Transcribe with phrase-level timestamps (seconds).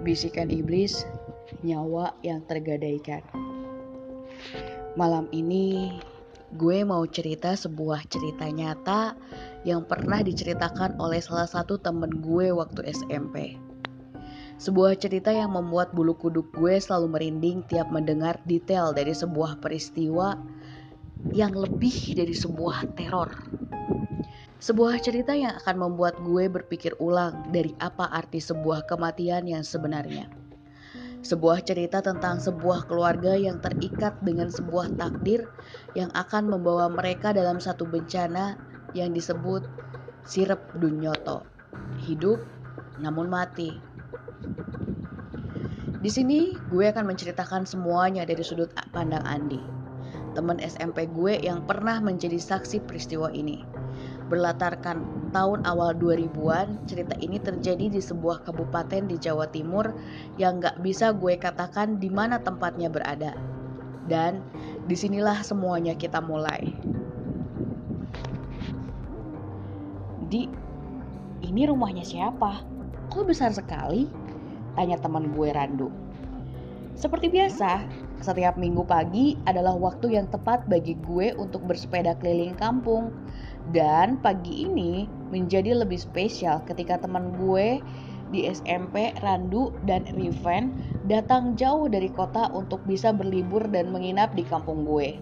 [0.00, 1.04] Bisikan iblis,
[1.60, 3.20] nyawa yang tergadaikan.
[4.96, 6.00] Malam ini
[6.56, 9.14] gue mau cerita sebuah cerita nyata
[9.62, 13.60] yang pernah diceritakan oleh salah satu temen gue waktu SMP.
[14.60, 20.36] Sebuah cerita yang membuat bulu kuduk gue selalu merinding tiap mendengar detail dari sebuah peristiwa
[21.30, 23.30] yang lebih dari sebuah teror.
[24.60, 30.28] Sebuah cerita yang akan membuat gue berpikir ulang dari apa arti sebuah kematian yang sebenarnya.
[31.24, 35.48] Sebuah cerita tentang sebuah keluarga yang terikat dengan sebuah takdir
[35.96, 38.60] yang akan membawa mereka dalam satu bencana
[38.92, 39.64] yang disebut
[40.28, 41.44] sirep dunyoto.
[42.04, 42.44] Hidup
[43.00, 43.80] namun mati.
[46.00, 49.60] Di sini gue akan menceritakan semuanya dari sudut pandang Andi,
[50.32, 53.66] teman SMP gue yang pernah menjadi saksi peristiwa ini
[54.30, 55.02] berlatarkan
[55.34, 59.90] tahun awal 2000-an, cerita ini terjadi di sebuah kabupaten di Jawa Timur
[60.38, 63.34] yang gak bisa gue katakan di mana tempatnya berada.
[64.06, 64.38] Dan
[64.86, 66.70] di sinilah semuanya kita mulai.
[70.30, 70.46] Di,
[71.42, 72.62] ini rumahnya siapa?
[73.10, 74.06] Kok besar sekali?
[74.78, 75.90] Tanya teman gue Randu.
[76.94, 77.82] Seperti biasa,
[78.20, 83.12] setiap minggu pagi adalah waktu yang tepat bagi gue untuk bersepeda keliling kampung
[83.72, 87.80] dan pagi ini menjadi lebih spesial ketika teman gue
[88.30, 90.78] di SMP, Randu, dan Riven
[91.10, 95.18] datang jauh dari kota untuk bisa berlibur dan menginap di kampung gue.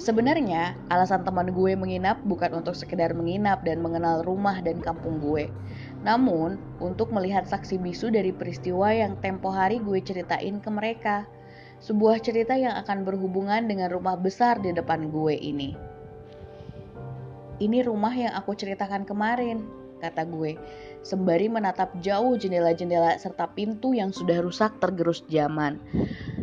[0.00, 5.52] Sebenarnya, alasan teman gue menginap bukan untuk sekedar menginap dan mengenal rumah dan kampung gue,
[6.00, 11.28] namun untuk melihat saksi bisu dari peristiwa yang tempo hari gue ceritain ke mereka.
[11.82, 15.74] Sebuah cerita yang akan berhubungan dengan rumah besar di depan gue ini.
[17.58, 19.66] Ini rumah yang aku ceritakan kemarin,
[20.02, 20.58] kata gue,
[21.06, 25.78] sembari menatap jauh jendela-jendela serta pintu yang sudah rusak tergerus zaman.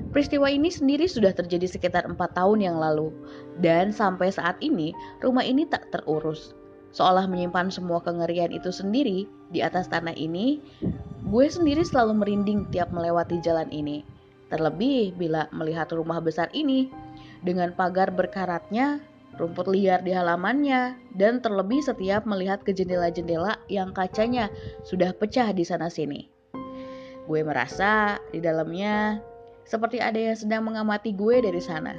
[0.09, 3.13] Peristiwa ini sendiri sudah terjadi sekitar empat tahun yang lalu,
[3.61, 4.89] dan sampai saat ini
[5.21, 6.57] rumah ini tak terurus.
[6.89, 10.57] Seolah menyimpan semua kengerian itu sendiri di atas tanah ini,
[11.29, 14.01] gue sendiri selalu merinding tiap melewati jalan ini.
[14.49, 16.89] Terlebih bila melihat rumah besar ini
[17.45, 19.05] dengan pagar berkaratnya
[19.39, 24.51] rumput liar di halamannya, dan terlebih setiap melihat ke jendela-jendela yang kacanya
[24.83, 26.27] sudah pecah di sana-sini.
[27.29, 29.23] Gue merasa di dalamnya
[29.69, 31.93] seperti ada yang sedang mengamati gue dari sana.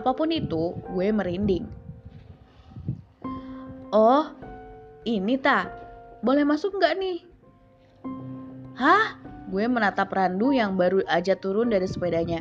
[0.00, 1.68] Apa pun itu, gue merinding.
[3.92, 4.32] Oh,
[5.04, 5.68] ini ta,
[6.24, 7.18] boleh masuk nggak nih?
[8.80, 9.20] Hah?
[9.50, 12.40] Gue menatap Randu yang baru aja turun dari sepedanya.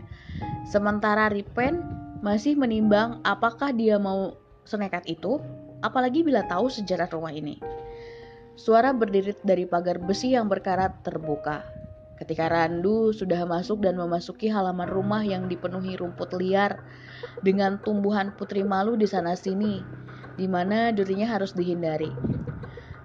[0.69, 1.81] Sementara Ripen
[2.21, 5.41] masih menimbang apakah dia mau senekat itu,
[5.81, 7.57] apalagi bila tahu sejarah rumah ini.
[8.53, 11.65] Suara berdiri dari pagar besi yang berkarat terbuka.
[12.19, 16.83] Ketika Randu sudah masuk dan memasuki halaman rumah yang dipenuhi rumput liar
[17.39, 19.79] dengan tumbuhan putri malu di sana sini,
[20.35, 22.11] di mana dirinya harus dihindari.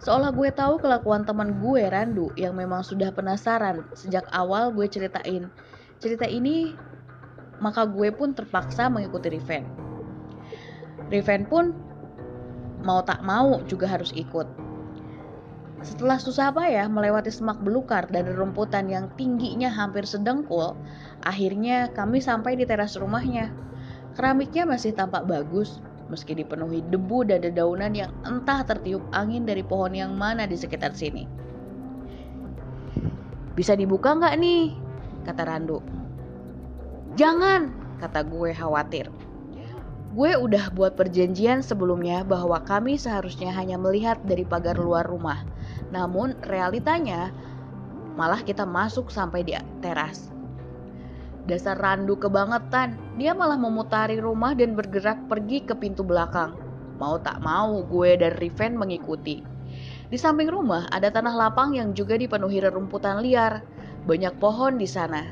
[0.03, 5.47] Seolah gue tahu kelakuan teman gue Randu yang memang sudah penasaran sejak awal gue ceritain.
[6.03, 6.75] Cerita ini
[7.63, 9.63] maka gue pun terpaksa mengikuti Riven.
[11.09, 11.71] Riven pun
[12.83, 14.64] mau tak mau juga harus ikut.
[15.85, 20.73] Setelah susah payah melewati semak belukar dan rumputan yang tingginya hampir sedengkul,
[21.21, 23.53] akhirnya kami sampai di teras rumahnya.
[24.17, 29.93] Keramiknya masih tampak bagus, meski dipenuhi debu dan dedaunan yang entah tertiup angin dari pohon
[29.93, 31.29] yang mana di sekitar sini.
[33.53, 34.73] Bisa dibuka nggak nih?
[35.29, 35.85] Kata Randu.
[37.15, 37.71] Jangan,
[38.01, 39.13] kata gue khawatir.
[40.15, 45.43] Gue udah buat perjanjian sebelumnya bahwa kami seharusnya hanya melihat dari pagar luar rumah.
[45.91, 47.35] Namun realitanya
[48.15, 50.31] malah kita masuk sampai di teras.
[51.51, 56.55] Dasar randu kebangetan, dia malah memutari rumah dan bergerak pergi ke pintu belakang.
[57.03, 59.43] Mau tak mau, gue dan Riven mengikuti.
[60.07, 63.67] Di samping rumah ada tanah lapang yang juga dipenuhi rerumputan liar.
[64.07, 65.27] Banyak pohon di sana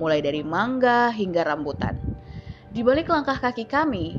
[0.00, 2.11] mulai dari mangga hingga rambutan.
[2.72, 4.16] Di balik langkah kaki kami,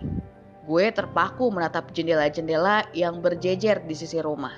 [0.69, 4.53] gue terpaku menatap jendela-jendela yang berjejer di sisi rumah.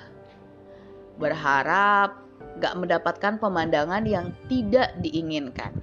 [1.16, 2.20] Berharap
[2.60, 5.80] gak mendapatkan pemandangan yang tidak diinginkan.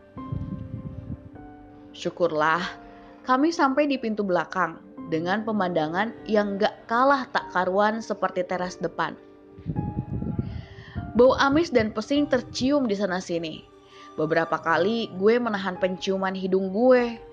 [1.97, 2.61] Syukurlah,
[3.25, 4.77] kami sampai di pintu belakang
[5.09, 9.17] dengan pemandangan yang gak kalah tak karuan seperti teras depan.
[11.17, 13.65] Bau amis dan pesing tercium di sana-sini.
[14.21, 17.32] Beberapa kali gue menahan penciuman hidung gue.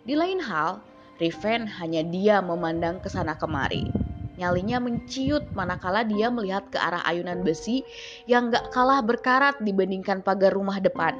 [0.00, 0.80] Di lain hal,
[1.20, 3.92] Riven hanya dia memandang ke sana kemari.
[4.40, 7.84] Nyalinya menciut manakala dia melihat ke arah ayunan besi
[8.24, 11.12] yang gak kalah berkarat dibandingkan pagar rumah depan.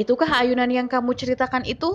[0.00, 1.92] Itukah ayunan yang kamu ceritakan itu?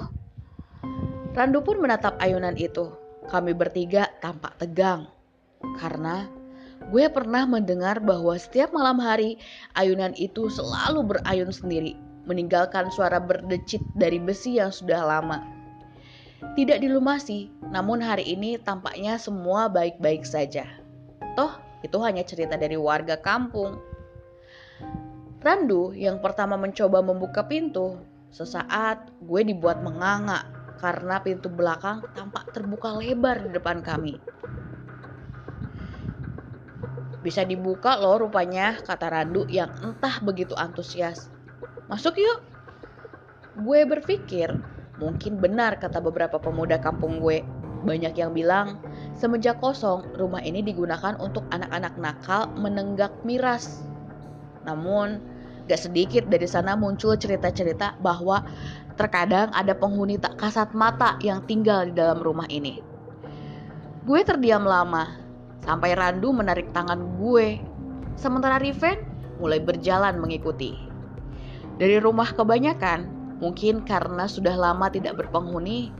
[1.33, 2.93] Randu pun menatap ayunan itu.
[3.25, 5.09] Kami bertiga tampak tegang.
[5.81, 6.29] Karena
[6.93, 9.41] gue pernah mendengar bahwa setiap malam hari
[9.73, 11.97] ayunan itu selalu berayun sendiri,
[12.29, 15.59] meninggalkan suara berdecit dari besi yang sudah lama
[16.55, 20.63] tidak dilumasi, namun hari ini tampaknya semua baik-baik saja.
[21.35, 23.79] Toh, itu hanya cerita dari warga kampung.
[25.39, 27.99] Randu yang pertama mencoba membuka pintu,
[28.31, 30.47] sesaat gue dibuat menganga
[30.79, 34.15] karena pintu belakang tampak terbuka lebar di depan kami.
[37.19, 41.27] Bisa dibuka loh rupanya, kata Randu yang entah begitu antusias.
[41.89, 42.39] Masuk yuk.
[43.59, 44.55] Gue berpikir
[44.99, 47.39] Mungkin benar kata beberapa pemuda kampung gue.
[47.87, 48.83] Banyak yang bilang,
[49.15, 53.87] semenjak kosong, rumah ini digunakan untuk anak-anak nakal menenggak miras.
[54.67, 55.23] Namun,
[55.71, 58.43] gak sedikit dari sana muncul cerita-cerita bahwa
[58.99, 62.83] terkadang ada penghuni tak kasat mata yang tinggal di dalam rumah ini.
[64.03, 65.15] Gue terdiam lama,
[65.63, 67.63] sampai Randu menarik tangan gue.
[68.19, 68.99] Sementara Riven
[69.39, 70.88] mulai berjalan mengikuti.
[71.79, 75.95] Dari rumah kebanyakan, Mungkin karena sudah lama tidak berpenghuni.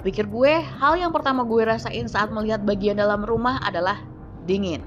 [0.00, 4.00] Pikir gue, hal yang pertama gue rasain saat melihat bagian dalam rumah adalah
[4.48, 4.80] dingin.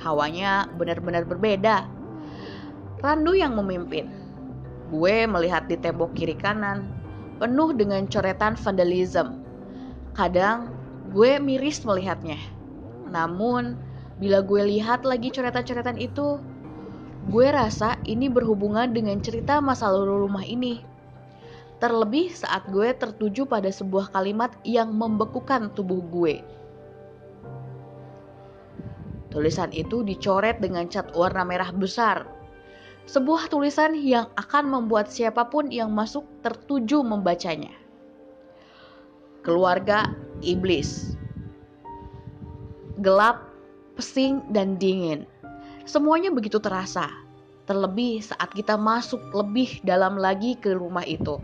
[0.00, 1.84] Hawanya benar-benar berbeda.
[3.04, 4.08] Randu yang memimpin.
[4.88, 6.88] Gue melihat di tembok kiri kanan,
[7.36, 9.44] penuh dengan coretan vandalisme.
[10.16, 10.72] Kadang
[11.12, 12.40] gue miris melihatnya.
[13.12, 13.76] Namun,
[14.16, 16.40] bila gue lihat lagi coretan-coretan itu,
[17.28, 20.80] Gue rasa ini berhubungan dengan cerita masa lalu rumah ini.
[21.76, 26.40] Terlebih saat gue tertuju pada sebuah kalimat yang membekukan tubuh gue.
[29.28, 32.24] Tulisan itu dicoret dengan cat warna merah besar.
[33.04, 37.72] Sebuah tulisan yang akan membuat siapa pun yang masuk tertuju membacanya.
[39.44, 41.16] Keluarga iblis.
[43.00, 43.44] Gelap,
[43.96, 45.29] pesing, dan dingin
[45.90, 47.10] Semuanya begitu terasa,
[47.66, 51.42] terlebih saat kita masuk lebih dalam lagi ke rumah itu.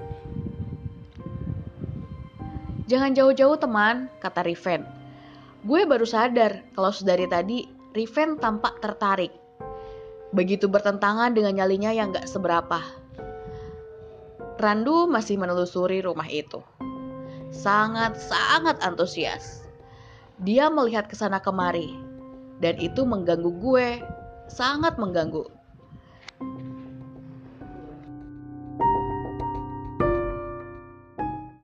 [2.87, 4.87] Jangan jauh-jauh teman, kata Riven.
[5.66, 9.34] Gue baru sadar kalau sedari tadi Riven tampak tertarik.
[10.31, 12.78] Begitu bertentangan dengan nyalinya yang gak seberapa.
[14.62, 16.62] Randu masih menelusuri rumah itu.
[17.50, 19.66] Sangat-sangat antusias.
[20.38, 21.98] Dia melihat ke sana kemari.
[22.62, 23.88] Dan itu mengganggu gue
[24.48, 25.56] sangat mengganggu.